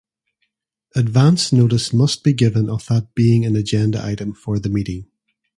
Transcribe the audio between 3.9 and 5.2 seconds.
item for the meeting.